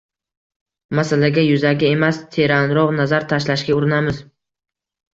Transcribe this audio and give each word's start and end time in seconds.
Masalaga 0.99 1.43
yuzaki 1.49 1.89
emas, 1.97 2.23
teranroq 2.39 2.97
nazar 2.99 3.31
tashlashga 3.37 3.81
urinamiz. 3.81 4.21